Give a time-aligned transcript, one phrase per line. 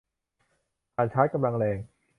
[0.95, 1.77] ถ่านชาร์จกำลังแรง